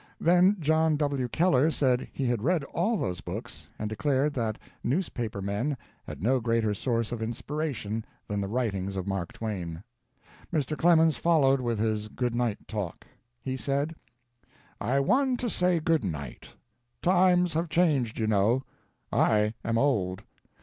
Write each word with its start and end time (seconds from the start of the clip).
Then 0.19 0.57
John 0.59 0.97
W. 0.97 1.27
Keller 1.27 1.69
said 1.69 2.09
he 2.11 2.25
had 2.25 2.41
read 2.41 2.63
all 2.73 2.97
those 2.97 3.21
books, 3.21 3.69
and 3.77 3.87
declared 3.87 4.33
that 4.33 4.57
newspaper 4.83 5.43
men 5.43 5.77
had 6.07 6.23
no 6.23 6.39
greater 6.39 6.73
source 6.73 7.11
of 7.11 7.21
inspiration 7.21 8.03
than 8.27 8.41
the 8.41 8.47
writings 8.47 8.95
of 8.95 9.05
Mark 9.05 9.31
Twain. 9.31 9.83
Mr. 10.51 10.75
Clemens 10.75 11.17
followed 11.17 11.61
with 11.61 11.79
is 11.79 12.07
goodnight 12.07 12.67
talk. 12.67 13.05
He 13.43 13.55
said: 13.55 13.93
"I 14.79 14.99
want 14.99 15.39
to 15.41 15.51
say 15.51 15.79
good 15.79 16.03
night. 16.03 16.49
Times 17.03 17.53
have 17.53 17.69
changed, 17.69 18.17
you 18.17 18.25
know. 18.25 18.63
I 19.13 19.53
am 19.63 19.77
old. 19.77 20.23